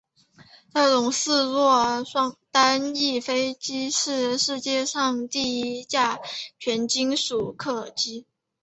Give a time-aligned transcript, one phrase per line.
[0.73, 2.03] 这种四座
[2.49, 6.19] 单翼飞机是世界上第一架
[6.57, 8.25] 全金属客机。